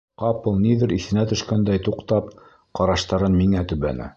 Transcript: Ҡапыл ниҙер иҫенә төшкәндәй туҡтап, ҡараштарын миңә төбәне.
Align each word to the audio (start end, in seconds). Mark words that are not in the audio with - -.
Ҡапыл 0.19 0.55
ниҙер 0.61 0.95
иҫенә 0.95 1.25
төшкәндәй 1.33 1.83
туҡтап, 1.89 2.33
ҡараштарын 2.81 3.39
миңә 3.45 3.67
төбәне. 3.73 4.09